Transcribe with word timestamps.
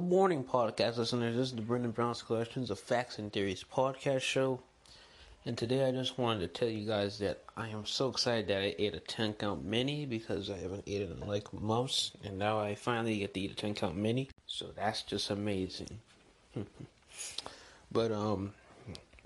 Good 0.00 0.08
morning, 0.08 0.44
podcast 0.44 0.96
listeners. 0.96 1.36
This 1.36 1.48
is 1.48 1.54
the 1.54 1.60
Brendan 1.60 1.90
Brown's 1.90 2.22
Collections 2.22 2.70
of 2.70 2.80
Facts 2.80 3.18
and 3.18 3.30
Theories 3.30 3.62
podcast 3.70 4.22
show. 4.22 4.60
And 5.44 5.58
today 5.58 5.86
I 5.86 5.92
just 5.92 6.16
wanted 6.16 6.40
to 6.40 6.48
tell 6.48 6.70
you 6.70 6.86
guys 6.86 7.18
that 7.18 7.42
I 7.54 7.68
am 7.68 7.84
so 7.84 8.08
excited 8.08 8.48
that 8.48 8.62
I 8.62 8.74
ate 8.78 8.94
a 8.94 9.00
10 9.00 9.34
count 9.34 9.62
mini 9.62 10.06
because 10.06 10.48
I 10.48 10.56
haven't 10.56 10.88
eaten 10.88 11.18
in 11.20 11.28
like 11.28 11.52
months. 11.52 12.12
And 12.24 12.38
now 12.38 12.58
I 12.58 12.76
finally 12.76 13.18
get 13.18 13.34
to 13.34 13.40
eat 13.40 13.50
a 13.50 13.54
10 13.54 13.74
count 13.74 13.94
mini. 13.94 14.30
So 14.46 14.68
that's 14.74 15.02
just 15.02 15.28
amazing. 15.28 16.00
but, 17.92 18.10
um, 18.10 18.54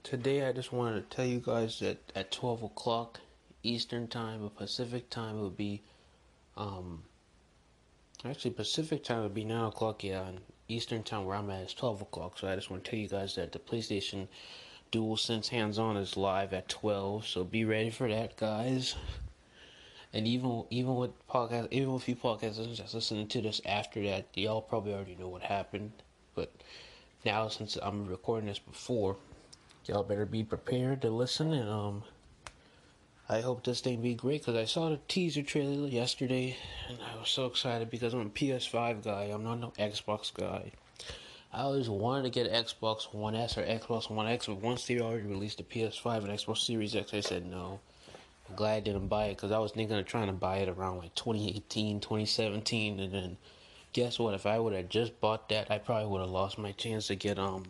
today 0.03 0.45
I 0.45 0.51
just 0.51 0.73
wanted 0.73 1.09
to 1.09 1.17
tell 1.17 1.25
you 1.25 1.39
guys 1.39 1.79
that 1.79 1.99
at 2.17 2.33
12 2.33 2.65
o'clock 2.65 3.21
Eastern 3.63 4.09
Time 4.09 4.43
or 4.43 4.51
Pacific 4.51 5.09
Time 5.09 5.41
would 5.41 5.57
be, 5.57 5.83
um, 6.57 7.05
actually 8.25 8.51
Pacific 8.51 9.05
Time 9.05 9.23
would 9.23 9.35
be 9.35 9.45
9 9.45 9.67
o'clock, 9.67 10.03
yeah, 10.03 10.31
Eastern 10.69 11.03
Time 11.03 11.25
where 11.25 11.37
I'm 11.37 11.51
at 11.51 11.63
is 11.67 11.75
12 11.75 12.03
o'clock. 12.03 12.39
So 12.39 12.49
I 12.49 12.55
just 12.55 12.71
want 12.71 12.85
to 12.85 12.91
tell 12.91 12.99
you 12.99 13.09
guys 13.09 13.35
that 13.37 13.53
the 13.53 13.59
PlayStation 13.59 14.29
DualSense 14.93 15.49
Hands 15.49 15.79
On 15.79 15.97
is 15.97 16.17
live 16.17 16.53
at 16.53 16.69
12. 16.69 17.27
So 17.27 17.45
be 17.45 17.65
ready 17.65 17.91
for 17.91 18.09
that, 18.09 18.37
guys. 18.37 18.95
And 20.13 20.29
even 20.29 20.65
even 20.71 20.95
with 20.95 21.11
podcast, 21.29 21.69
even 21.73 21.93
with 21.93 22.09
you 22.09 22.15
podcasters 22.15 22.77
just 22.77 22.95
listening 22.95 23.27
to 23.29 23.43
this 23.43 23.61
after 23.67 24.01
that, 24.05 24.27
y'all 24.35 24.63
probably 24.63 24.95
already 24.95 25.17
know 25.17 25.29
what 25.29 25.43
happened. 25.43 25.91
But 26.37 26.53
now, 27.25 27.49
since 27.49 27.77
I'm 27.83 28.07
recording 28.07 28.49
this 28.49 28.61
before, 28.61 29.17
y'all 29.87 30.05
better 30.05 30.27
be 30.27 30.45
prepared 30.45 31.03
to 31.03 31.11
listen. 31.11 31.53
And 31.53 31.69
um, 31.69 32.05
I 33.27 33.41
hope 33.41 33.65
this 33.65 33.81
thing 33.81 34.03
be 34.03 34.15
great 34.15 34.43
because 34.43 34.55
I 34.55 34.67
saw 34.67 34.91
the 34.91 34.99
teaser 35.09 35.43
trailer 35.43 35.89
yesterday, 35.89 36.59
and 36.91 36.99
I 37.01 37.19
was 37.19 37.31
so 37.31 37.47
excited 37.47 37.89
because 37.89 38.13
I'm 38.13 38.21
a 38.21 38.27
PS5 38.27 39.03
guy. 39.03 39.31
I'm 39.33 39.43
not 39.43 39.61
no 39.61 39.73
Xbox 39.79 40.33
guy. 40.33 40.73
I 41.51 41.63
always 41.63 41.89
wanted 41.89 42.25
to 42.25 42.31
get 42.31 42.53
Xbox 42.53 43.15
One 43.15 43.35
S 43.35 43.57
or 43.57 43.63
Xbox 43.63 44.11
One 44.11 44.27
X, 44.27 44.47
but 44.47 44.57
once 44.57 44.87
they 44.87 45.01
already 45.01 45.27
released 45.27 45.57
the 45.57 45.65
PS5 45.65 46.19
and 46.19 46.39
Xbox 46.39 46.59
Series 46.59 46.95
X, 46.95 47.15
I 47.15 47.21
said 47.21 47.47
no. 47.47 47.81
I'm 48.51 48.57
glad 48.57 48.77
I 48.77 48.81
didn't 48.81 49.09
buy 49.09 49.27
it 49.27 49.37
because 49.37 49.53
I 49.53 49.59
was 49.59 49.73
thinking 49.73 49.97
of 49.97 50.05
trying 50.05 50.27
to 50.27 50.35
buy 50.35 50.59
it 50.59 50.69
around 50.69 50.99
like 50.99 51.15
2018, 51.15 52.01
2017, 52.01 53.01
and 53.01 53.15
then 53.15 53.37
guess 53.95 54.19
what? 54.19 54.35
If 54.35 54.45
I 54.45 54.59
would 54.59 54.75
have 54.75 54.91
just 54.91 55.19
bought 55.23 55.49
that, 55.49 55.71
I 55.71 55.79
probably 55.79 56.09
would 56.09 56.21
have 56.21 56.29
lost 56.29 56.59
my 56.59 56.73
chance 56.73 57.07
to 57.07 57.15
get 57.15 57.39
um 57.39 57.65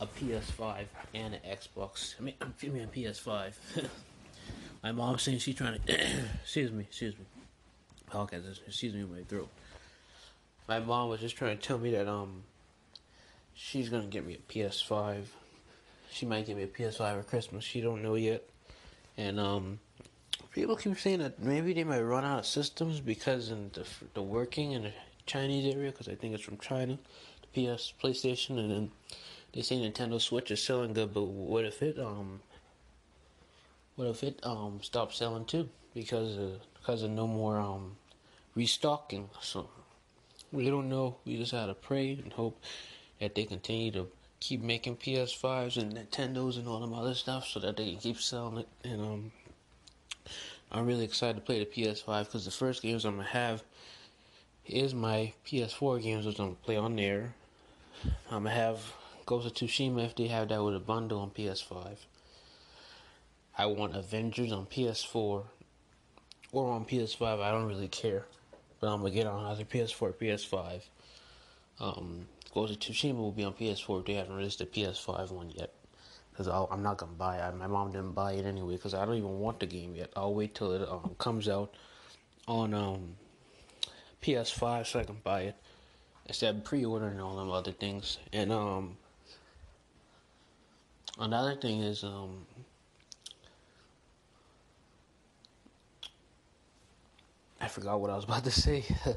a 0.00 0.06
PS5 0.06 0.86
and 1.14 1.34
an 1.34 1.40
Xbox. 1.48 2.16
I 2.18 2.22
mean, 2.24 2.34
I'm 2.40 2.54
feeling 2.54 2.82
a 2.82 2.88
PS5. 2.88 3.52
my 4.82 4.92
mom's 4.92 5.22
saying 5.22 5.38
she's 5.38 5.56
trying 5.56 5.78
to. 5.78 5.94
excuse 6.42 6.70
me, 6.72 6.84
excuse 6.84 7.14
me. 7.18 7.24
Okay, 8.14 8.38
excuse 8.66 8.94
me 8.94 9.02
my 9.04 9.22
throat. 9.22 9.48
My 10.66 10.80
mom 10.80 11.08
was 11.08 11.20
just 11.20 11.36
trying 11.36 11.56
to 11.56 11.62
tell 11.62 11.78
me 11.78 11.90
that 11.92 12.08
um 12.08 12.42
she's 13.54 13.88
gonna 13.88 14.06
get 14.06 14.26
me 14.26 14.34
a 14.34 14.52
PS5. 14.52 15.24
She 16.10 16.26
might 16.26 16.46
give 16.46 16.56
me 16.56 16.62
a 16.62 16.68
PS5 16.68 17.18
for 17.18 17.22
Christmas. 17.22 17.64
She 17.64 17.80
don't 17.80 18.02
know 18.02 18.14
yet. 18.14 18.48
And 19.18 19.38
um, 19.38 19.80
people 20.52 20.76
keep 20.76 20.98
saying 20.98 21.18
that 21.18 21.42
maybe 21.42 21.72
they 21.72 21.84
might 21.84 22.00
run 22.00 22.24
out 22.24 22.38
of 22.38 22.46
systems 22.46 23.00
because 23.00 23.50
in 23.50 23.70
the 23.72 23.84
the 24.14 24.22
working 24.22 24.72
in 24.72 24.84
the 24.84 24.92
Chinese 25.26 25.74
area, 25.74 25.90
because 25.90 26.08
I 26.08 26.14
think 26.14 26.34
it's 26.34 26.42
from 26.42 26.58
China, 26.58 26.98
the 27.52 27.66
PS, 27.66 27.92
PlayStation, 28.02 28.58
and 28.58 28.70
then 28.70 28.90
they 29.52 29.62
say 29.62 29.76
Nintendo 29.76 30.20
Switch 30.20 30.50
is 30.50 30.62
selling 30.62 30.92
good. 30.92 31.12
But 31.12 31.24
what 31.24 31.64
if 31.64 31.82
it 31.82 31.98
um, 31.98 32.40
what 33.98 34.06
if 34.06 34.22
it 34.22 34.38
um 34.44 34.78
stops 34.80 35.16
selling 35.16 35.44
too 35.44 35.68
because 35.92 36.38
of, 36.38 36.60
because 36.74 37.02
of 37.02 37.10
no 37.10 37.26
more 37.26 37.58
um 37.58 37.96
restocking? 38.54 39.28
So 39.40 39.68
we 40.52 40.70
don't 40.70 40.88
know. 40.88 41.16
We 41.24 41.36
just 41.36 41.50
gotta 41.50 41.74
pray 41.74 42.12
and 42.12 42.32
hope 42.32 42.62
that 43.18 43.34
they 43.34 43.42
continue 43.42 43.90
to 43.90 44.06
keep 44.38 44.62
making 44.62 44.98
PS5s 44.98 45.78
and 45.78 45.94
Nintendos 45.94 46.58
and 46.58 46.68
all 46.68 46.78
them 46.78 46.94
other 46.94 47.14
stuff 47.14 47.48
so 47.48 47.58
that 47.58 47.76
they 47.76 47.90
can 47.90 47.98
keep 47.98 48.20
selling 48.20 48.58
it. 48.58 48.68
And 48.84 49.02
um, 49.02 49.32
I'm 50.70 50.86
really 50.86 51.04
excited 51.04 51.34
to 51.34 51.40
play 51.40 51.58
the 51.58 51.66
PS5 51.66 52.26
because 52.26 52.44
the 52.44 52.52
first 52.52 52.82
games 52.82 53.04
I'm 53.04 53.16
gonna 53.16 53.28
have 53.30 53.64
is 54.64 54.94
my 54.94 55.32
PS4 55.44 56.00
games, 56.00 56.24
which 56.24 56.38
I'm 56.38 56.46
gonna 56.46 56.56
play 56.62 56.76
on 56.76 56.94
there. 56.94 57.34
I'm 58.30 58.44
gonna 58.44 58.50
have 58.50 58.92
Ghost 59.26 59.48
of 59.48 59.54
Tsushima 59.54 60.04
if 60.04 60.14
they 60.14 60.28
have 60.28 60.50
that 60.50 60.62
with 60.62 60.76
a 60.76 60.80
bundle 60.80 61.18
on 61.18 61.30
PS5. 61.30 61.96
I 63.58 63.66
want 63.66 63.96
Avengers 63.96 64.52
on 64.52 64.66
PS4 64.66 65.42
or 66.52 66.72
on 66.72 66.84
PS5. 66.84 67.42
I 67.42 67.50
don't 67.50 67.66
really 67.66 67.88
care, 67.88 68.24
but 68.78 68.86
I'm 68.86 69.00
gonna 69.00 69.10
get 69.10 69.26
on 69.26 69.44
either 69.46 69.64
PS4 69.64 70.02
or 70.02 70.12
PS5. 70.12 70.82
Um, 71.80 72.26
Ghost 72.54 72.72
of 72.72 72.78
Tsushima 72.78 73.16
will 73.16 73.32
be 73.32 73.42
on 73.42 73.52
PS4 73.54 74.00
if 74.00 74.06
they 74.06 74.14
haven't 74.14 74.36
released 74.36 74.60
the 74.60 74.66
PS5 74.66 75.32
one 75.32 75.50
yet. 75.50 75.72
Because 76.30 76.46
I'm 76.46 76.84
not 76.84 76.98
gonna 76.98 77.12
buy 77.12 77.38
it. 77.38 77.56
My 77.56 77.66
mom 77.66 77.90
didn't 77.90 78.12
buy 78.12 78.34
it 78.34 78.46
anyway 78.46 78.74
because 78.74 78.94
I 78.94 79.04
don't 79.04 79.16
even 79.16 79.40
want 79.40 79.58
the 79.58 79.66
game 79.66 79.96
yet. 79.96 80.12
I'll 80.14 80.34
wait 80.34 80.54
till 80.54 80.72
it 80.72 80.88
um, 80.88 81.16
comes 81.18 81.48
out 81.48 81.74
on 82.46 82.74
um, 82.74 83.16
PS5 84.22 84.86
so 84.86 85.00
I 85.00 85.04
can 85.04 85.18
buy 85.24 85.42
it 85.42 85.56
instead 86.26 86.54
of 86.54 86.64
pre-ordering 86.64 87.18
all 87.18 87.36
them 87.36 87.50
other 87.50 87.72
things. 87.72 88.18
And 88.32 88.52
um, 88.52 88.96
another 91.18 91.56
thing 91.56 91.82
is 91.82 92.04
um, 92.04 92.46
I 97.68 97.70
forgot 97.70 98.00
what 98.00 98.08
I 98.08 98.16
was 98.16 98.24
about 98.24 98.44
to 98.44 98.50
say. 98.50 98.82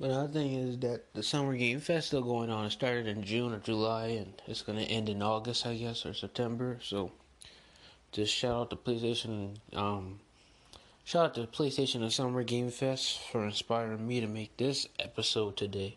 But 0.00 0.10
another 0.10 0.32
thing 0.32 0.54
is 0.54 0.78
that 0.78 1.12
the 1.12 1.24
Summer 1.24 1.56
Game 1.56 1.80
Fest 1.80 2.08
still 2.08 2.22
going 2.22 2.50
on. 2.50 2.66
It 2.66 2.70
started 2.70 3.08
in 3.08 3.24
June 3.24 3.52
or 3.52 3.58
July, 3.58 4.06
and 4.06 4.32
it's 4.46 4.62
going 4.62 4.78
to 4.78 4.84
end 4.84 5.08
in 5.08 5.22
August, 5.22 5.66
I 5.66 5.74
guess, 5.74 6.06
or 6.06 6.14
September. 6.14 6.78
So, 6.80 7.10
just 8.12 8.32
shout 8.32 8.54
out 8.54 8.70
to 8.70 8.76
PlayStation. 8.76 9.56
Um, 9.72 10.20
shout 11.02 11.24
out 11.24 11.34
to 11.34 11.46
PlayStation 11.48 12.02
and 12.02 12.12
Summer 12.12 12.44
Game 12.44 12.70
Fest 12.70 13.18
for 13.32 13.44
inspiring 13.44 14.06
me 14.06 14.20
to 14.20 14.28
make 14.28 14.56
this 14.56 14.86
episode 15.00 15.56
today. 15.56 15.96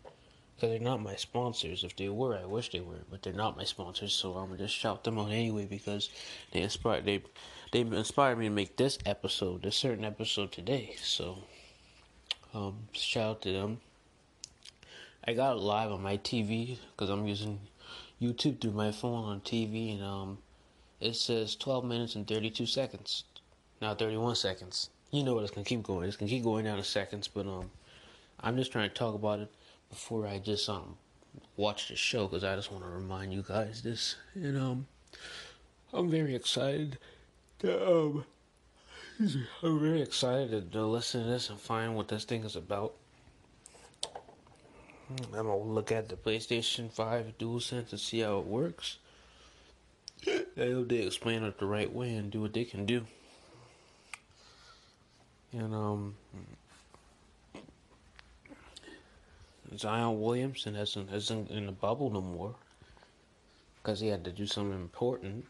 Because 0.56 0.70
they're 0.72 0.80
not 0.80 1.04
my 1.04 1.16
sponsors. 1.16 1.84
If 1.84 1.96
they 1.96 2.10
were, 2.10 2.36
I 2.36 2.46
wish 2.46 2.72
they 2.72 2.82
were, 2.82 3.04
but 3.12 3.22
they're 3.22 3.34
not 3.34 3.56
my 3.56 3.66
sponsors. 3.66 4.14
So 4.14 4.34
I'm 4.34 4.48
gonna 4.48 4.58
just 4.58 4.76
shout 4.76 5.04
them 5.04 5.20
out 5.20 5.32
anyway 5.32 5.66
because 5.66 6.10
they 6.52 6.62
inspired 6.62 7.06
they 7.06 7.22
they 7.72 7.82
inspired 7.82 8.38
me 8.38 8.46
to 8.46 8.52
make 8.52 8.76
this 8.76 8.98
episode, 9.06 9.64
this 9.64 9.78
certain 9.78 10.04
episode 10.04 10.52
today. 10.52 10.96
So, 11.02 11.40
um, 12.54 12.76
shout 12.92 13.30
out 13.30 13.42
to 13.44 13.52
them. 13.52 13.80
I 15.26 15.34
got 15.34 15.60
live 15.60 15.92
on 15.92 16.02
my 16.02 16.18
TV 16.18 16.78
because 16.92 17.10
I'm 17.10 17.28
using 17.28 17.60
YouTube 18.22 18.60
through 18.60 18.72
my 18.72 18.92
phone 18.92 19.24
on 19.24 19.40
TV, 19.42 19.96
and 19.96 20.04
um, 20.04 20.38
it 21.00 21.16
says 21.16 21.56
12 21.56 21.86
minutes 21.86 22.16
and 22.16 22.28
32 22.28 22.66
seconds. 22.66 23.24
Now 23.82 23.96
31 23.96 24.36
seconds. 24.36 24.90
You 25.12 25.24
know 25.24 25.36
what? 25.36 25.44
It's 25.44 25.52
gonna 25.52 25.66
keep 25.66 25.84
going. 25.84 26.08
It's 26.08 26.18
gonna 26.18 26.30
keep 26.30 26.44
going 26.44 26.66
down 26.66 26.78
to 26.78 26.84
seconds, 26.84 27.28
but 27.28 27.48
um, 27.48 27.72
I'm 28.42 28.58
just 28.58 28.72
trying 28.72 28.90
to 28.90 28.96
talk 28.96 29.16
about 29.16 29.40
it 29.40 29.52
before 29.90 30.28
I 30.28 30.40
just 30.40 30.68
um 30.70 30.98
watch 31.56 31.88
the 31.88 31.96
show 31.96 32.28
because 32.28 32.44
I 32.44 32.56
just 32.56 32.72
want 32.72 32.84
to 32.84 32.90
remind 32.90 33.34
you 33.34 33.44
guys 33.44 33.82
this, 33.82 34.16
and 34.34 34.58
um, 34.58 34.88
I'm 35.94 36.10
very 36.10 36.36
excited. 36.36 36.98
Um, 37.64 38.26
I'm 39.62 39.80
very 39.80 40.02
excited 40.02 40.72
to 40.72 40.86
listen 40.86 41.24
to 41.24 41.30
this 41.30 41.52
and 41.52 41.60
find 41.60 41.96
what 41.96 42.08
this 42.08 42.24
thing 42.24 42.44
is 42.44 42.56
about. 42.56 42.94
I'm 45.10 45.32
gonna 45.32 45.58
look 45.58 45.92
at 45.92 46.10
the 46.10 46.16
PlayStation 46.16 46.92
5 46.92 47.38
DualSense 47.38 47.92
and 47.92 48.00
see 48.00 48.22
how 48.22 48.40
it 48.40 48.46
works. 48.46 48.98
I 50.28 50.42
hope 50.58 50.90
they 50.90 50.98
explain 50.98 51.44
it 51.44 51.60
the 51.60 51.66
right 51.66 51.92
way 51.92 52.16
and 52.16 52.32
do 52.32 52.42
what 52.42 52.54
they 52.54 52.64
can 52.64 52.86
do. 52.86 53.06
And 55.54 55.76
um, 55.76 56.16
Zion 59.78 60.20
Williamson 60.20 60.74
hasn't 60.74 61.12
isn't 61.12 61.52
in 61.52 61.68
the 61.68 61.72
bubble 61.72 62.10
no 62.10 62.22
more 62.22 62.56
because 63.82 64.00
he 64.00 64.08
had 64.08 64.24
to 64.24 64.32
do 64.32 64.48
something 64.48 64.80
important. 64.80 65.46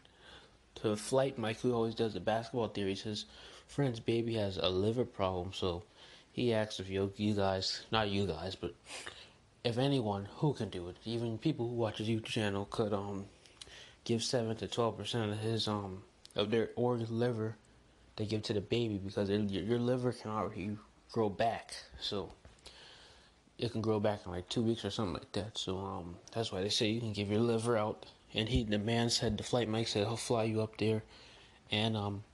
To 0.76 0.96
flight, 0.96 1.38
Mike, 1.38 1.60
who 1.60 1.72
always 1.72 1.94
does 1.94 2.14
the 2.14 2.20
basketball 2.20 2.68
theories, 2.68 3.02
his 3.02 3.26
friend's 3.68 4.00
baby 4.00 4.34
has 4.34 4.56
a 4.56 4.68
liver 4.68 5.04
problem, 5.04 5.52
so 5.52 5.82
he 6.32 6.52
asked 6.52 6.80
if 6.80 6.88
you, 6.88 7.12
you 7.16 7.34
guys, 7.34 7.84
not 7.92 8.08
you 8.08 8.26
guys, 8.26 8.56
but 8.56 8.74
if 9.64 9.78
anyone 9.78 10.28
who 10.36 10.54
can 10.54 10.70
do 10.70 10.88
it, 10.88 10.96
even 11.04 11.38
people 11.38 11.68
who 11.68 11.74
watch 11.74 11.98
his 11.98 12.08
YouTube 12.08 12.24
channel 12.24 12.66
could 12.70 12.92
um 12.92 13.26
give 14.04 14.22
seven 14.22 14.56
to 14.56 14.66
twelve 14.66 14.98
percent 14.98 15.30
of 15.30 15.38
his 15.38 15.68
um 15.68 16.02
of 16.34 16.50
their 16.50 16.70
organ 16.74 17.06
liver 17.10 17.54
they 18.16 18.26
give 18.26 18.42
to 18.42 18.52
the 18.52 18.60
baby 18.60 18.98
because 18.98 19.30
it, 19.30 19.40
your, 19.50 19.62
your 19.62 19.78
liver 19.78 20.12
can 20.12 20.30
already 20.30 20.76
grow 21.12 21.28
back, 21.28 21.74
so 22.00 22.30
it 23.58 23.70
can 23.72 23.80
grow 23.80 24.00
back 24.00 24.20
in 24.26 24.32
like 24.32 24.48
two 24.48 24.62
weeks 24.62 24.84
or 24.84 24.90
something 24.90 25.14
like 25.14 25.32
that. 25.32 25.56
So 25.56 25.78
um 25.78 26.16
that's 26.34 26.50
why 26.50 26.62
they 26.62 26.68
say 26.68 26.88
you 26.88 27.00
can 27.00 27.12
give 27.12 27.30
your 27.30 27.40
liver 27.40 27.76
out. 27.76 28.06
And 28.34 28.48
he 28.48 28.64
the 28.64 28.78
man 28.78 29.10
said 29.10 29.36
the 29.36 29.44
flight 29.44 29.68
Mike 29.68 29.88
said 29.88 30.06
he'll 30.06 30.16
fly 30.16 30.44
you 30.44 30.62
up 30.62 30.78
there, 30.78 31.02
and 31.70 31.96
um 31.96 32.24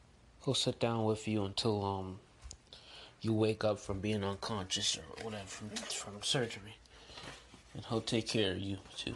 he'll 0.45 0.55
sit 0.55 0.79
down 0.79 1.05
with 1.05 1.27
you 1.27 1.45
until 1.45 1.85
um 1.85 2.21
you 3.21 3.33
wake 3.33 3.65
up 3.65 3.81
from 3.81 4.01
being 4.01 4.23
unconscious 4.23 4.97
or 4.97 5.25
whatever 5.25 5.47
from, 5.47 5.71
from 5.71 6.23
surgery. 6.23 6.77
and 7.75 7.85
he'll 7.87 8.01
take 8.01 8.29
care 8.29 8.53
of 8.53 8.59
you 8.59 8.79
too. 8.97 9.15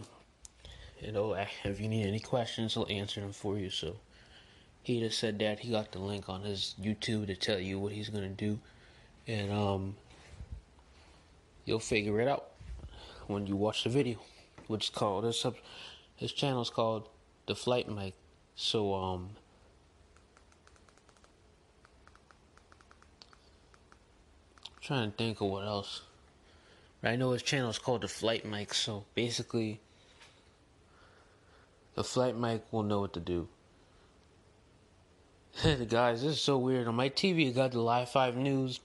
You 1.00 1.12
know, 1.12 1.34
if 1.64 1.81
you 1.81 1.88
need 1.88 2.06
any 2.06 2.20
questions, 2.20 2.75
he'll 2.75 2.87
answer 2.88 3.20
them 3.20 3.32
for 3.32 3.58
you. 3.58 3.70
So 3.70 3.96
he 4.82 5.00
just 5.00 5.19
said 5.19 5.38
that 5.40 5.61
he 5.61 5.70
got 5.70 5.93
the 5.93 5.99
link 5.99 6.29
on 6.29 6.43
his 6.43 6.75
YouTube 6.81 7.26
to 7.26 7.37
tell 7.37 7.58
you 7.58 7.79
what 7.79 7.93
he's 7.93 8.08
gonna 8.08 8.29
do, 8.29 8.58
and 9.26 9.52
um, 9.52 9.96
you'll 11.64 11.79
figure 11.81 12.20
it 12.20 12.29
out 12.29 12.50
when 13.26 13.46
you 13.46 13.56
watch 13.56 13.84
the 13.84 13.90
video, 13.90 14.19
which 14.67 14.84
is 14.84 14.90
called 14.90 15.25
his 15.25 15.38
sub, 15.38 15.55
his 16.22 16.32
channel 16.32 16.62
is 16.62 16.70
called 16.70 17.08
the 17.46 17.56
Flight 17.56 17.90
Mic. 17.90 18.14
So 18.54 18.94
um. 18.94 19.30
I'm 24.64 24.80
trying 24.80 25.10
to 25.10 25.16
think 25.16 25.40
of 25.40 25.48
what 25.48 25.66
else. 25.66 26.02
I 27.02 27.16
know 27.16 27.32
his 27.32 27.42
channel 27.42 27.70
is 27.70 27.80
called 27.80 28.02
the 28.02 28.08
Flight 28.08 28.44
Mic, 28.44 28.72
so 28.72 29.04
basically, 29.16 29.80
the 31.96 32.04
Flight 32.04 32.36
Mic 32.36 32.62
will 32.70 32.84
know 32.84 33.00
what 33.00 33.12
to 33.14 33.20
do. 33.20 33.48
Guys, 35.88 36.22
this 36.22 36.34
is 36.34 36.40
so 36.40 36.56
weird. 36.56 36.86
On 36.86 36.94
my 36.94 37.08
TV, 37.08 37.48
it 37.48 37.56
got 37.56 37.72
the 37.72 37.80
Live 37.80 38.08
5 38.10 38.36
News. 38.36 38.78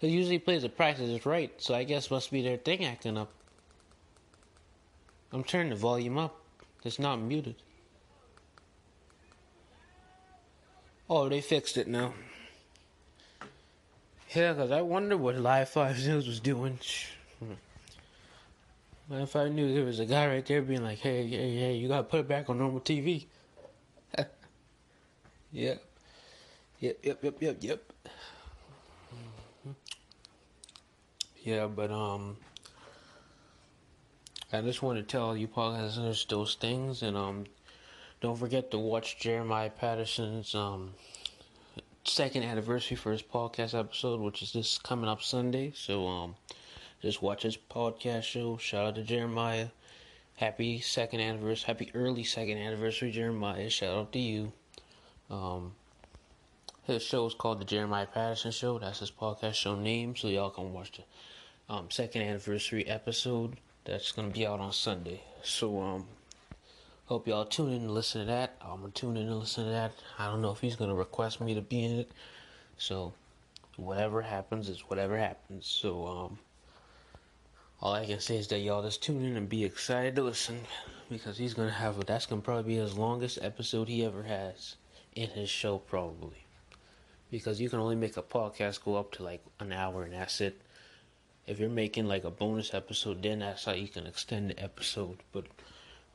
It 0.00 0.10
usually 0.10 0.38
plays 0.38 0.62
the 0.62 0.68
Price 0.68 1.00
is 1.00 1.26
Right, 1.26 1.52
so 1.60 1.74
I 1.74 1.82
guess 1.82 2.12
must 2.12 2.30
be 2.30 2.42
their 2.42 2.56
thing 2.56 2.84
acting 2.84 3.18
up. 3.18 3.32
I'm 5.32 5.42
turning 5.42 5.70
the 5.70 5.76
volume 5.76 6.18
up. 6.18 6.45
It's 6.84 6.98
not 6.98 7.16
muted. 7.20 7.56
Oh, 11.08 11.28
they 11.28 11.40
fixed 11.40 11.76
it 11.76 11.86
now. 11.86 12.14
Yeah, 14.34 14.52
because 14.52 14.72
I 14.72 14.82
wonder 14.82 15.16
what 15.16 15.36
Live 15.36 15.68
5 15.68 15.96
News 15.98 16.26
was 16.26 16.40
doing. 16.40 16.78
Live 19.08 19.30
5 19.30 19.52
News, 19.52 19.74
there 19.74 19.84
was 19.84 20.00
a 20.00 20.06
guy 20.06 20.26
right 20.26 20.44
there 20.44 20.62
being 20.62 20.82
like, 20.82 20.98
hey, 20.98 21.26
hey, 21.26 21.56
hey, 21.56 21.74
you 21.76 21.86
got 21.86 21.98
to 21.98 22.02
put 22.02 22.20
it 22.20 22.28
back 22.28 22.50
on 22.50 22.58
normal 22.58 22.80
TV. 22.80 23.26
yep. 25.52 25.84
Yep, 26.80 26.98
yep, 27.02 27.24
yep, 27.24 27.36
yep, 27.40 27.56
yep. 27.60 27.92
Yeah, 31.44 31.66
but, 31.68 31.92
um, 31.92 32.36
I 34.56 34.62
just 34.62 34.82
want 34.82 34.98
to 34.98 35.02
tell 35.02 35.36
you 35.36 35.48
podcasters 35.48 36.26
those 36.26 36.54
things, 36.54 37.02
and, 37.02 37.16
um, 37.16 37.44
don't 38.20 38.36
forget 38.36 38.70
to 38.70 38.78
watch 38.78 39.18
Jeremiah 39.18 39.70
Patterson's, 39.70 40.54
um, 40.54 40.94
second 42.04 42.44
anniversary 42.44 42.96
for 42.96 43.12
his 43.12 43.22
podcast 43.22 43.78
episode, 43.78 44.20
which 44.20 44.40
is 44.42 44.52
this 44.52 44.78
coming 44.78 45.08
up 45.10 45.22
Sunday. 45.22 45.72
So 45.74 46.06
um, 46.06 46.36
just 47.02 47.20
watch 47.20 47.42
his 47.42 47.56
podcast 47.56 48.22
show. 48.22 48.56
Shout 48.56 48.86
out 48.86 48.94
to 48.94 49.02
Jeremiah. 49.02 49.68
Happy 50.36 50.80
second 50.80 51.20
anniversary. 51.20 51.66
Happy 51.66 51.90
early 51.94 52.24
second 52.24 52.58
anniversary, 52.58 53.10
Jeremiah. 53.10 53.68
Shout 53.70 53.96
out 53.96 54.12
to 54.12 54.18
you. 54.18 54.52
Um, 55.30 55.72
his 56.84 57.02
show 57.02 57.26
is 57.26 57.34
called 57.34 57.60
the 57.60 57.64
Jeremiah 57.64 58.06
Patterson 58.06 58.52
Show. 58.52 58.78
That's 58.78 59.00
his 59.00 59.10
podcast 59.10 59.54
show 59.54 59.74
name. 59.74 60.14
So 60.14 60.28
y'all 60.28 60.50
can 60.50 60.72
watch 60.72 60.92
the 60.92 61.74
um, 61.74 61.90
second 61.90 62.22
anniversary 62.22 62.86
episode. 62.86 63.56
That's 63.86 64.12
gonna 64.12 64.28
be 64.28 64.46
out 64.46 64.60
on 64.60 64.72
Sunday. 64.72 65.22
So 65.42 65.80
um, 65.80 66.06
Hope 67.06 67.28
y'all 67.28 67.44
tune 67.44 67.72
in 67.72 67.82
and 67.82 67.94
listen 67.94 68.22
to 68.22 68.26
that. 68.26 68.56
I'm 68.60 68.80
gonna 68.80 68.90
tune 68.90 69.16
in 69.16 69.28
and 69.28 69.38
listen 69.38 69.66
to 69.66 69.70
that. 69.70 69.92
I 70.18 70.26
don't 70.26 70.42
know 70.42 70.50
if 70.50 70.58
he's 70.58 70.74
gonna 70.74 70.92
request 70.92 71.40
me 71.40 71.54
to 71.54 71.60
be 71.60 71.84
in 71.84 72.00
it. 72.00 72.10
So 72.78 73.12
whatever 73.76 74.22
happens 74.22 74.68
is 74.68 74.80
whatever 74.80 75.16
happens. 75.16 75.68
So 75.68 76.04
um 76.04 76.38
all 77.80 77.94
I 77.94 78.06
can 78.06 78.18
say 78.18 78.38
is 78.38 78.48
that 78.48 78.58
y'all 78.58 78.82
just 78.82 79.04
tune 79.04 79.24
in 79.24 79.36
and 79.36 79.48
be 79.48 79.64
excited 79.64 80.16
to 80.16 80.22
listen 80.22 80.58
because 81.08 81.38
he's 81.38 81.54
gonna 81.54 81.70
have 81.70 82.00
a, 82.00 82.04
that's 82.04 82.26
gonna 82.26 82.42
probably 82.42 82.74
be 82.74 82.80
his 82.80 82.98
longest 82.98 83.38
episode 83.40 83.86
he 83.86 84.04
ever 84.04 84.24
has 84.24 84.74
in 85.14 85.30
his 85.30 85.48
show 85.48 85.78
probably. 85.78 86.44
Because 87.30 87.60
you 87.60 87.70
can 87.70 87.78
only 87.78 87.94
make 87.94 88.16
a 88.16 88.22
podcast 88.22 88.82
go 88.82 88.96
up 88.96 89.12
to 89.12 89.22
like 89.22 89.44
an 89.60 89.72
hour 89.72 90.02
and 90.02 90.12
that's 90.12 90.40
it. 90.40 90.60
If 91.46 91.60
you're 91.60 91.68
making 91.68 92.06
like 92.06 92.24
a 92.24 92.30
bonus 92.30 92.74
episode, 92.74 93.22
then 93.22 93.38
that's 93.38 93.64
how 93.64 93.72
you 93.72 93.88
can 93.88 94.06
extend 94.06 94.50
the 94.50 94.62
episode. 94.62 95.18
But 95.32 95.44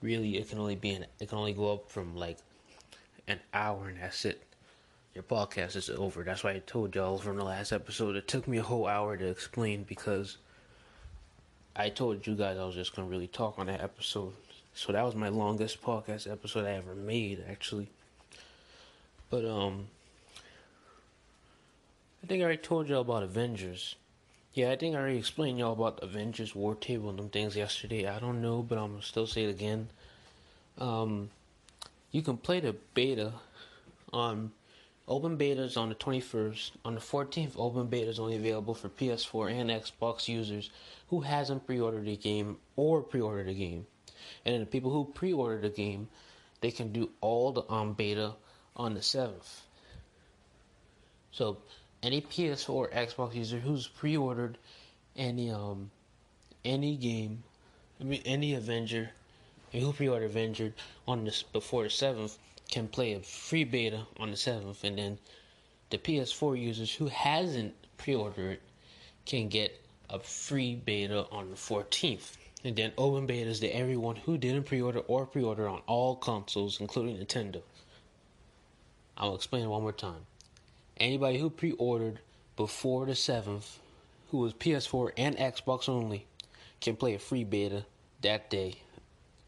really 0.02 0.38
it 0.38 0.50
can 0.50 0.60
only 0.60 0.76
be 0.76 0.92
an, 0.92 1.06
it 1.20 1.30
can 1.30 1.38
only 1.38 1.54
go 1.54 1.74
up 1.74 1.90
from 1.90 2.16
like 2.16 2.38
an 3.28 3.40
hour 3.54 3.88
and 3.88 4.00
that's 4.00 4.26
it. 4.26 4.42
Your 5.14 5.24
podcast 5.24 5.76
is 5.76 5.90
over. 5.90 6.24
That's 6.24 6.44
why 6.44 6.52
I 6.52 6.60
told 6.60 6.96
y'all 6.96 7.18
from 7.18 7.38
the 7.38 7.44
last 7.44 7.72
episode. 7.72 8.16
It 8.16 8.28
took 8.28 8.48
me 8.48 8.58
a 8.58 8.64
whole 8.64 8.88
hour 8.88 9.18
to 9.18 9.28
explain 9.28 9.84
because 9.84 10.38
I 11.76 11.90
told 11.90 12.26
you 12.28 12.36
guys 12.36 12.58
I 12.58 12.66
was 12.66 12.76
just 12.76 12.96
gonna 12.96 13.08
really 13.08 13.28
talk 13.28 13.60
on 13.60 13.68
that 13.68 13.82
episode. 13.82 14.34
So 14.74 14.94
that 14.94 15.04
was 15.04 15.16
my 15.16 15.30
longest 15.30 15.82
podcast 15.82 16.32
episode 16.32 16.66
I 16.66 16.74
ever 16.74 16.96
made, 16.96 17.44
actually. 17.50 17.90
But 19.30 19.46
um, 19.46 19.88
I 22.24 22.28
think 22.28 22.42
I 22.42 22.44
already 22.44 22.62
told 22.62 22.88
y'all 22.88 23.02
about 23.02 23.24
Avengers. 23.24 23.96
Yeah, 24.54 24.72
I 24.72 24.76
think 24.76 24.96
I 24.96 25.00
already 25.00 25.18
explained 25.18 25.60
y'all 25.60 25.72
about 25.72 26.04
Avengers 26.04 26.54
War 26.54 26.76
Table 26.76 27.10
and 27.10 27.18
them 27.18 27.30
things 27.30 27.56
yesterday. 27.56 28.06
I 28.06 28.20
don't 28.20 28.42
know, 28.42 28.62
but 28.62 28.78
I'm 28.78 29.02
still 29.02 29.26
say 29.26 29.46
it 29.46 29.50
again. 29.50 29.88
Um, 30.78 31.30
you 32.12 32.22
can 32.22 32.36
play 32.36 32.60
the 32.60 32.76
beta 32.94 33.32
on 34.12 34.52
open 35.08 35.38
betas 35.38 35.78
on 35.78 35.88
the 35.88 35.96
21st. 35.96 36.72
On 36.84 36.96
the 36.96 37.00
14th, 37.00 37.54
open 37.56 37.88
beta 37.88 38.10
is 38.10 38.20
only 38.20 38.36
available 38.36 38.74
for 38.74 38.90
PS4 38.90 39.54
and 39.54 39.70
Xbox 39.70 40.28
users 40.28 40.70
who 41.08 41.22
hasn't 41.22 41.66
pre-ordered 41.66 42.06
the 42.06 42.18
game 42.18 42.58
or 42.76 43.02
pre-ordered 43.02 43.48
the 43.48 43.54
game. 43.54 43.86
And 44.46 44.54
then 44.54 44.60
the 44.60 44.66
people 44.66 44.92
who 44.92 45.06
pre-ordered 45.06 45.62
the 45.62 45.70
game, 45.70 46.10
they 46.60 46.72
can 46.72 46.92
do 46.92 47.10
all 47.22 47.54
the 47.54 47.64
um 47.72 47.94
beta 47.94 48.34
on 48.76 48.96
the 48.96 49.00
7th. 49.00 49.62
So 51.32 51.60
any 52.04 52.22
PS4 52.22 52.70
or 52.70 52.90
Xbox 52.90 53.36
user 53.36 53.60
who's 53.60 53.88
pre-ordered 53.88 54.58
any 55.16 55.52
um 55.52 55.92
any 56.64 56.96
game, 56.96 57.44
I 58.00 58.04
mean 58.04 58.22
any 58.26 58.54
Avenger, 58.54 59.12
who 59.72 59.94
pre-ordered 59.94 60.26
Avenger 60.26 60.74
on 61.08 61.26
this 61.26 61.44
before 61.44 61.84
the 61.84 61.90
seventh 61.90 62.38
can 62.70 62.88
play 62.88 63.14
a 63.14 63.20
free 63.20 63.64
beta 63.64 64.06
on 64.18 64.32
the 64.32 64.38
seventh, 64.38 64.84
and 64.84 64.98
then 64.98 65.20
the 65.90 65.98
PS4 65.98 66.60
users 66.60 66.94
who 66.94 67.08
hasn't 67.08 67.76
pre-ordered 67.98 68.54
it 68.54 68.62
can 69.26 69.50
get 69.50 69.80
a 70.10 70.20
free 70.20 70.76
beta 70.76 71.26
on 71.32 71.50
the 71.50 71.56
14th. 71.56 72.38
And 72.64 72.76
then 72.76 72.92
open 72.98 73.28
betas 73.28 73.60
to 73.62 73.68
everyone 73.68 74.16
who 74.18 74.38
didn't 74.38 74.66
pre-order 74.66 75.00
or 75.00 75.26
pre-order 75.26 75.68
on 75.68 75.82
all 75.88 76.16
consoles, 76.16 76.80
including 76.80 77.18
Nintendo. 77.18 77.62
I'll 79.18 79.36
explain 79.36 79.68
one 79.68 79.82
more 79.82 79.92
time. 79.92 80.26
Anybody 80.98 81.40
who 81.40 81.50
pre 81.50 81.72
ordered 81.74 82.20
before 82.56 83.06
the 83.06 83.14
7th, 83.14 83.78
who 84.30 84.38
was 84.38 84.54
PS4 84.54 85.12
and 85.18 85.38
Xbox 85.38 85.90
only, 85.90 86.28
can 86.80 86.96
play 86.96 87.14
a 87.14 87.20
free 87.20 87.44
beta 87.44 87.86
that 88.22 88.50
day 88.50 88.76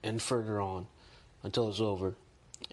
and 0.03 0.21
further 0.21 0.59
on 0.59 0.87
until 1.43 1.69
it's 1.69 1.79
over. 1.79 2.15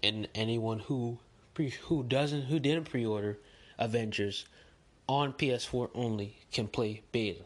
And 0.03 0.27
anyone 0.33 0.79
who 0.79 1.19
pre 1.53 1.69
who 1.69 2.03
doesn't 2.03 2.43
who 2.43 2.59
didn't 2.59 2.89
pre-order 2.89 3.37
Avengers 3.77 4.45
on 5.07 5.33
PS4 5.33 5.89
only 5.93 6.37
can 6.51 6.67
play 6.67 7.01
beta. 7.11 7.43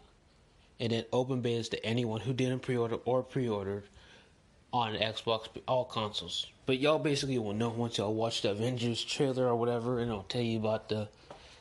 And 0.80 0.92
then 0.92 1.06
open 1.14 1.42
betas 1.42 1.70
to 1.70 1.86
anyone 1.86 2.22
who 2.22 2.34
didn't 2.34 2.62
pre-order 2.62 2.98
or 3.06 3.24
pre-ordered 3.24 3.84
on 4.76 4.96
Xbox 4.96 5.48
all 5.70 5.86
consoles. 5.86 6.48
But 6.66 6.80
y'all 6.80 7.00
basically 7.00 7.38
will 7.38 7.54
know 7.54 7.70
once 7.70 7.98
y'all 7.98 8.14
watch 8.14 8.42
the 8.42 8.52
Avengers 8.52 9.02
trailer 9.02 9.48
or 9.48 9.56
whatever, 9.56 10.00
and 10.00 10.12
it'll 10.12 10.24
tell 10.24 10.42
you 10.42 10.60
about 10.60 10.90
the 10.90 11.08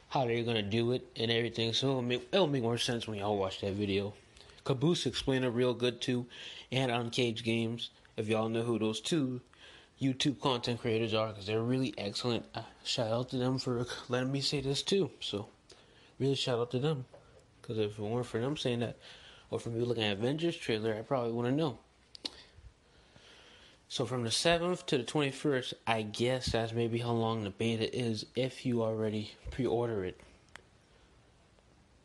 how 0.09 0.27
they're 0.27 0.43
gonna 0.43 0.63
do 0.63 0.91
it 0.93 1.07
and 1.17 1.31
everything. 1.31 1.73
So 1.73 1.91
it'll 1.91 2.03
make, 2.03 2.27
it'll 2.33 2.49
make 2.49 2.63
more 2.63 2.79
sense 2.79 3.07
when 3.07 3.19
y'all 3.19 3.39
watch 3.39 3.61
that 3.61 3.75
video. 3.75 4.15
Caboose 4.65 5.07
explained 5.07 5.45
it 5.45 5.51
real 5.51 5.75
good 5.75 6.01
too, 6.01 6.27
and 6.73 6.91
Uncaged 6.91 7.45
Games. 7.45 7.91
If 8.17 8.29
y'all 8.29 8.49
know 8.49 8.63
who 8.63 8.81
those 8.81 9.01
two 9.01 9.41
YouTube 10.01 10.41
content 10.41 10.81
creators 10.81 11.15
are, 11.15 11.29
because 11.29 11.47
they're 11.47 11.63
really 11.63 11.95
excellent. 11.97 12.45
Uh, 12.53 12.63
shout 12.83 13.13
out 13.13 13.31
to 13.31 13.37
them 13.37 13.59
for 13.59 13.87
letting 14.09 14.33
me 14.33 14.41
say 14.41 14.61
this 14.61 14.83
too. 14.83 15.11
So 15.21 15.47
really 16.19 16.35
shout 16.35 16.59
out 16.59 16.73
to 16.73 16.81
them, 16.81 17.05
because 17.63 17.79
if 17.79 17.97
it 17.97 18.03
weren't 18.03 18.27
for 18.27 18.41
them 18.41 18.57
saying 18.57 18.81
that, 18.81 18.97
or 19.51 19.61
for 19.61 19.69
me 19.69 19.85
looking 19.85 20.03
at 20.03 20.17
Avengers 20.19 20.57
trailer, 20.57 20.97
I 20.97 21.03
probably 21.03 21.33
wouldn't 21.33 21.57
know. 21.57 21.79
So 23.95 24.05
from 24.05 24.25
the 24.25 24.31
7th 24.31 24.87
to 24.87 24.99
the 24.99 25.05
21st, 25.05 25.75
I 25.87 26.03
guess 26.03 26.47
that's 26.47 26.73
maybe 26.73 26.99
how 26.99 27.13
long 27.13 27.45
the 27.45 27.51
beta 27.51 27.97
is 27.97 28.27
if 28.35 28.67
you 28.67 28.83
already 28.83 29.31
pre-order 29.53 30.05
it. 30.05 30.21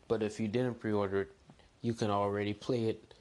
But 0.07 0.21
if 0.21 0.39
you 0.39 0.47
didn't 0.47 0.79
pre-order 0.79 1.21
it, 1.21 1.31
you 1.81 1.95
can 1.95 2.11
already 2.11 2.53
play 2.53 2.89
it 2.89 3.15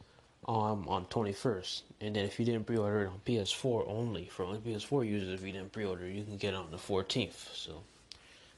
um, 0.46 0.86
on 0.86 1.06
21st. 1.06 1.80
And 2.02 2.14
then 2.14 2.26
if 2.26 2.38
you 2.38 2.44
didn't 2.44 2.66
pre-order 2.66 3.04
it 3.04 3.06
on 3.06 3.22
PS4 3.26 3.88
only, 3.88 4.26
for 4.26 4.42
only 4.42 4.58
PS4 4.58 5.08
users, 5.08 5.40
if 5.40 5.46
you 5.46 5.52
didn't 5.52 5.72
pre-order, 5.72 6.06
you 6.06 6.22
can 6.22 6.36
get 6.36 6.52
it 6.52 6.56
on 6.58 6.70
the 6.70 6.76
14th. 6.76 7.56
So 7.56 7.80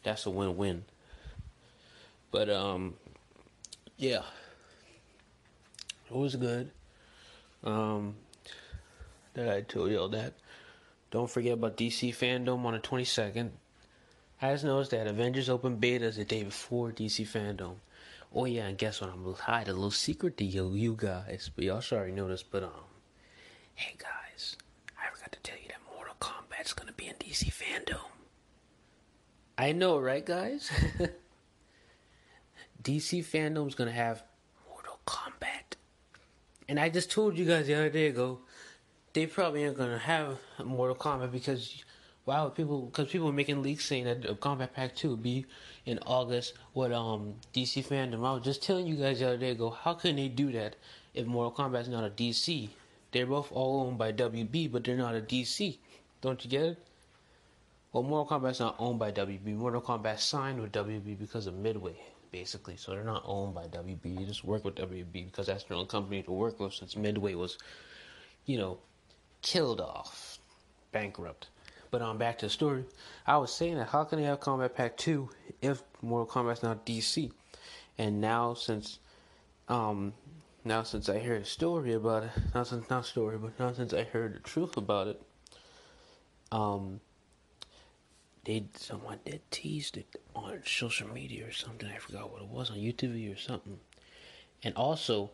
that's 0.03 0.27
a 0.27 0.31
win-win. 0.31 0.83
But 2.33 2.51
um, 2.51 2.95
yeah, 3.97 4.23
it 6.11 6.17
was 6.17 6.35
good. 6.35 6.73
Um, 7.63 8.17
that 9.35 9.49
I 9.49 9.61
told 9.63 9.91
y'all 9.91 10.09
that. 10.09 10.35
Don't 11.11 11.31
forget 11.31 11.55
about 11.55 11.77
DC 11.77 12.15
Fandom 12.15 12.65
on 12.65 12.75
the 12.75 12.79
22nd. 12.79 13.51
I 14.43 14.53
just 14.53 14.65
noticed 14.65 14.93
that 14.93 15.07
Avengers 15.07 15.49
Open 15.51 15.77
Beta 15.77 16.07
is 16.07 16.17
the 16.17 16.25
day 16.25 16.45
before 16.45 16.93
DC 16.93 17.27
Fandom. 17.27 17.75
Oh 18.33 18.45
yeah, 18.45 18.67
and 18.67 18.79
guess 18.79 19.01
what? 19.01 19.11
I'm 19.11 19.25
gonna 19.25 19.37
hide 19.37 19.69
a 19.69 19.73
little 19.73 19.91
secret 19.91 20.37
to 20.39 20.45
you, 20.45 20.73
you 20.73 20.95
guys. 20.97 21.51
But 21.55 21.65
y'all 21.65 21.81
should 21.81 21.99
already 21.99 22.13
know 22.13 22.29
this. 22.29 22.45
But 22.45 22.63
um, 22.63 22.71
hey 23.75 23.97
guys, 23.99 24.57
I 24.97 25.13
forgot 25.13 25.33
to 25.33 25.41
tell 25.41 25.59
you 25.61 25.69
that 25.69 25.81
Mortal 25.93 26.15
Kombat's 26.21 26.73
gonna 26.73 26.93
be 26.93 27.09
in 27.09 27.17
DC 27.17 27.53
Fandom. 27.53 28.01
I 29.59 29.73
know, 29.73 29.99
right, 29.99 30.25
guys? 30.25 30.71
DC 32.83 33.25
Fandom's 33.25 33.75
gonna 33.75 33.91
have 33.91 34.23
Mortal 34.71 35.01
Kombat, 35.07 35.75
and 36.69 36.79
I 36.79 36.89
just 36.89 37.11
told 37.11 37.37
you 37.37 37.45
guys 37.45 37.67
the 37.67 37.75
other 37.75 37.91
day 37.91 38.07
ago 38.07 38.39
they 39.13 39.27
probably 39.27 39.65
aren't 39.65 39.79
gonna 39.79 39.99
have 39.99 40.39
Mortal 40.65 40.97
Kombat 40.97 41.33
because 41.33 41.85
wow, 42.27 42.49
people 42.49 42.83
because 42.83 43.09
people 43.09 43.29
are 43.29 43.33
making 43.33 43.63
leaks 43.63 43.85
saying 43.85 44.05
that 44.05 44.23
Kombat 44.41 44.73
Pack 44.73 44.95
Two 44.95 45.11
would 45.11 45.23
be 45.23 45.47
in 45.87 45.99
August 46.07 46.55
with 46.75 46.93
um 46.93 47.35
DC 47.55 47.85
fandom. 47.87 48.27
I 48.27 48.33
was 48.35 48.45
just 48.45 48.63
telling 48.63 48.87
you 48.87 48.97
guys 48.97 49.19
the 49.21 49.29
other 49.29 49.37
day 49.37 49.51
ago, 49.51 49.71
how 49.71 49.95
can 49.95 50.17
they 50.17 50.29
do 50.29 50.53
that 50.53 50.77
if 51.15 51.27
Mortal 51.27 51.53
Kombat's 51.53 51.89
not 51.89 52.05
a 52.05 52.11
DC? 52.11 52.69
They're 53.13 53.27
both 53.27 53.51
all 53.51 53.87
owned 53.87 53.99
by 53.99 54.13
WB, 54.13 54.71
but 54.71 54.85
they're 54.85 54.97
not 54.97 55.17
a 55.17 55.21
DC. 55.21 55.79
Don't 56.21 56.45
you 56.45 56.51
get 56.51 56.63
it? 56.63 56.79
Well, 57.93 58.05
Mortal 58.05 58.39
Kombat's 58.39 58.61
not 58.61 58.77
owned 58.79 59.01
by 59.01 59.11
WB. 59.11 59.57
Mortal 59.57 59.83
Kombat 59.83 60.21
signed 60.21 60.61
with 60.61 60.71
WB 60.71 61.19
because 61.19 61.49
of 61.49 61.55
Midway, 61.55 61.97
basically. 62.31 62.77
So 62.77 62.93
they're 62.93 63.03
not 63.03 63.25
owned 63.27 63.53
by 63.53 63.65
WB. 63.65 64.17
They 64.17 64.25
just 64.25 64.45
work 64.45 64.65
with 64.65 64.77
WB 64.77 65.13
because 65.13 65.49
that's 65.49 65.65
their 65.65 65.77
own 65.77 65.87
company 65.87 66.23
to 66.23 66.31
work 66.31 66.61
with 66.61 66.73
since 66.73 66.95
Midway 66.95 67.35
was, 67.35 67.59
you 68.47 68.59
know, 68.59 68.79
killed 69.43 69.81
off, 69.81 70.39
bankrupt. 70.93 71.49
But 71.91 72.03
on 72.03 72.11
um, 72.11 72.19
back 72.19 72.39
to 72.39 72.47
the 72.47 72.51
story, 72.51 72.85
I 73.27 73.37
was 73.39 73.53
saying 73.53 73.77
that 73.77 73.89
how 73.89 74.05
can 74.05 74.21
they 74.21 74.25
have 74.25 74.41
Kombat 74.41 74.75
Pack 74.75 74.97
Two 74.97 75.31
if 75.61 75.83
Mortal 76.03 76.27
Kombat's 76.27 76.63
not 76.63 76.87
DC? 76.87 77.33
And 77.99 78.21
now 78.21 78.55
since, 78.55 79.01
um, 79.69 80.15
now 80.65 80.85
since 80.85 81.09
I 81.09 81.19
heard 81.19 81.43
a 81.43 81.45
story 81.45 81.95
about 81.95 82.25
it, 82.25 82.31
not 82.55 82.69
since 82.69 82.89
not 82.89 83.07
story, 83.07 83.39
but 83.39 83.59
now 83.59 83.73
since 83.73 83.93
I 83.93 84.05
heard 84.05 84.35
the 84.35 84.39
truth 84.39 84.77
about 84.77 85.09
it, 85.09 85.23
um, 86.53 87.01
they 88.45 88.65
someone 88.77 89.19
did 89.25 89.43
teased 89.51 89.97
it 89.97 90.21
on 90.35 90.63
social 90.65 91.09
media 91.09 91.47
or 91.47 91.53
something. 91.53 91.89
I 91.89 91.99
forgot 91.99 92.33
what 92.33 92.43
it 92.43 92.49
was 92.49 92.71
on 92.71 92.77
YouTube 92.77 93.35
or 93.35 93.39
something. 93.39 93.79
And 94.63 94.75
also, 94.77 95.31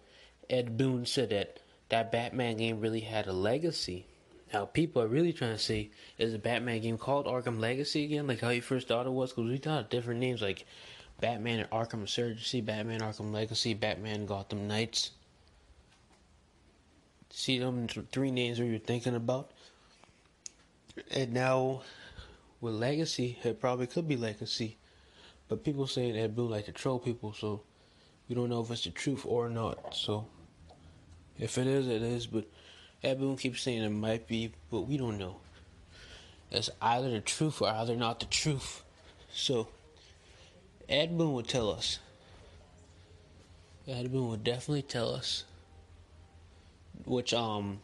Ed 0.48 0.76
Boon 0.76 1.04
said 1.06 1.30
that 1.30 1.60
that 1.88 2.12
Batman 2.12 2.56
game 2.56 2.80
really 2.80 3.00
had 3.00 3.26
a 3.26 3.32
legacy. 3.32 4.06
Now, 4.52 4.64
people 4.64 5.02
are 5.02 5.08
really 5.08 5.32
trying 5.32 5.52
to 5.52 5.58
say, 5.58 5.90
is 6.18 6.32
the 6.32 6.38
Batman 6.38 6.80
game 6.80 6.98
called 6.98 7.26
Arkham 7.26 7.60
Legacy 7.60 8.04
again, 8.04 8.26
like 8.26 8.40
how 8.40 8.50
you 8.50 8.62
first 8.62 8.88
thought 8.88 9.06
it 9.06 9.12
was? 9.12 9.30
Because 9.32 9.50
we 9.50 9.56
thought 9.58 9.84
of 9.84 9.90
different 9.90 10.20
names 10.20 10.40
like 10.40 10.64
Batman 11.20 11.60
and 11.60 11.70
Arkham 11.70 12.00
Insurgency, 12.00 12.60
Batman 12.60 13.00
Arkham 13.00 13.32
Legacy, 13.32 13.74
Batman 13.74 14.26
Gotham 14.26 14.68
Knights. 14.68 15.10
See 17.30 17.58
them 17.58 17.88
three 17.88 18.30
names 18.30 18.58
that 18.58 18.66
you're 18.66 18.78
thinking 18.78 19.14
about? 19.14 19.50
And 21.10 21.32
now, 21.32 21.82
with 22.60 22.74
Legacy, 22.74 23.38
it 23.42 23.60
probably 23.60 23.86
could 23.86 24.08
be 24.08 24.16
Legacy. 24.16 24.76
But 25.48 25.64
people 25.64 25.86
saying 25.86 26.16
Ed 26.16 26.34
Boon 26.34 26.50
like 26.50 26.66
to 26.66 26.72
troll 26.72 26.98
people, 26.98 27.32
so 27.32 27.62
we 28.28 28.34
don't 28.34 28.48
know 28.48 28.62
if 28.62 28.70
it's 28.70 28.84
the 28.84 28.90
truth 28.90 29.24
or 29.26 29.48
not. 29.48 29.94
So 29.94 30.26
if 31.38 31.58
it 31.58 31.66
is, 31.66 31.86
it 31.88 32.02
is. 32.02 32.26
But 32.26 32.44
Boon 33.02 33.36
keeps 33.36 33.62
saying 33.62 33.82
it 33.82 33.90
might 33.90 34.26
be, 34.26 34.52
but 34.70 34.82
we 34.82 34.96
don't 34.96 35.18
know. 35.18 35.36
It's 36.50 36.70
either 36.80 37.10
the 37.10 37.20
truth 37.20 37.60
or 37.60 37.68
either 37.68 37.96
not 37.96 38.20
the 38.20 38.26
truth. 38.26 38.82
So 39.32 39.68
Ed 40.88 41.16
Boon 41.16 41.32
would 41.34 41.48
tell 41.48 41.70
us. 41.70 41.98
Ed 43.88 44.12
Boon 44.12 44.28
would 44.28 44.44
definitely 44.44 44.82
tell 44.82 45.10
us. 45.10 45.44
Which 47.04 47.34
um 47.34 47.80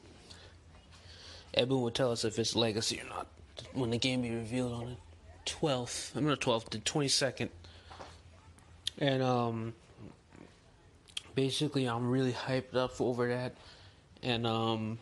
Ed 1.54 1.68
Boon 1.68 1.82
would 1.82 1.94
tell 1.94 2.10
us 2.10 2.24
if 2.24 2.38
it's 2.38 2.56
legacy 2.56 3.00
or 3.00 3.08
not 3.08 3.26
when 3.72 3.90
the 3.90 3.98
game 3.98 4.22
be 4.22 4.30
revealed 4.30 4.72
on 4.72 4.86
the 4.86 4.96
twelfth. 5.44 6.12
I'm 6.16 6.26
not 6.26 6.40
twelfth, 6.40 6.70
the 6.70 6.78
twenty 6.78 7.08
second. 7.08 7.50
And 8.98 9.22
um 9.22 9.74
basically 11.34 11.86
I'm 11.86 12.10
really 12.10 12.32
hyped 12.32 12.74
up 12.74 13.00
over 13.00 13.28
that 13.28 13.54
and 14.22 14.46
um 14.46 14.98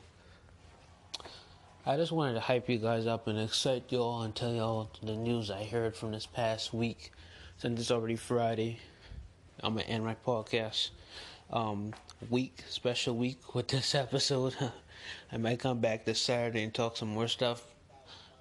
I 1.86 1.96
just 1.96 2.12
wanted 2.12 2.34
to 2.34 2.40
hype 2.40 2.68
you 2.68 2.78
guys 2.78 3.06
up 3.06 3.26
and 3.26 3.38
excite 3.38 3.84
you 3.88 3.98
all 3.98 4.22
and 4.22 4.34
tell 4.34 4.52
you 4.52 4.60
all 4.60 4.90
the 5.02 5.16
news 5.16 5.50
I 5.50 5.64
heard 5.64 5.96
from 5.96 6.12
this 6.12 6.26
past 6.26 6.74
week 6.74 7.10
since 7.56 7.80
it's 7.80 7.90
already 7.90 8.16
Friday. 8.16 8.78
I'm 9.62 9.74
gonna 9.74 9.86
end 9.86 10.04
my 10.04 10.14
podcast 10.14 10.90
um, 11.50 11.92
week, 12.28 12.62
special 12.68 13.16
week 13.16 13.54
with 13.54 13.68
this 13.74 13.94
episode. 13.94 14.54
I 15.32 15.36
might 15.38 15.58
come 15.58 15.80
back 15.80 16.04
this 16.04 16.20
Saturday 16.20 16.62
and 16.62 16.72
talk 16.72 16.96
some 16.96 17.08
more 17.08 17.28
stuff, 17.28 17.64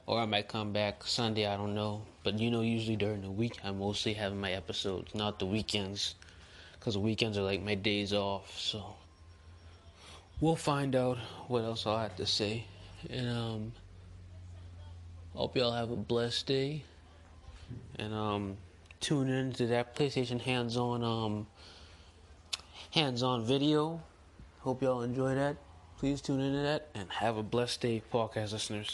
or 0.05 0.19
I 0.19 0.25
might 0.25 0.47
come 0.47 0.73
back 0.73 1.03
Sunday. 1.05 1.45
I 1.47 1.55
don't 1.57 1.73
know, 1.73 2.03
but 2.23 2.39
you 2.39 2.51
know, 2.51 2.61
usually 2.61 2.97
during 2.97 3.21
the 3.21 3.31
week, 3.31 3.57
I 3.63 3.71
mostly 3.71 4.13
have 4.13 4.33
my 4.35 4.51
episodes, 4.51 5.15
not 5.15 5.39
the 5.39 5.45
weekends 5.45 6.15
because 6.79 6.97
weekends 6.97 7.37
are 7.37 7.43
like 7.43 7.61
my 7.61 7.75
days 7.75 8.13
off. 8.13 8.57
So 8.57 8.95
we'll 10.39 10.55
find 10.55 10.95
out 10.95 11.17
what 11.47 11.63
else 11.63 11.85
I'll 11.85 11.99
have 11.99 12.15
to 12.17 12.25
say. 12.25 12.65
And 13.09 13.29
um, 13.29 13.71
hope 15.33 15.55
y'all 15.55 15.73
have 15.73 15.91
a 15.91 15.95
blessed 15.95 16.47
day. 16.47 16.83
And 17.97 18.13
um, 18.13 18.57
tune 18.99 19.29
in 19.29 19.51
to 19.53 19.67
that 19.67 19.95
PlayStation 19.95 20.41
hands-on 20.41 21.03
um, 21.03 21.47
hands-on 22.91 23.43
video. 23.43 24.01
Hope 24.61 24.81
y'all 24.81 25.01
enjoy 25.01 25.35
that. 25.35 25.57
Please 25.99 26.21
tune 26.21 26.39
into 26.39 26.61
that 26.61 26.87
and 26.95 27.09
have 27.11 27.37
a 27.37 27.43
blessed 27.43 27.81
day, 27.81 28.01
podcast 28.11 28.53
listeners. 28.53 28.87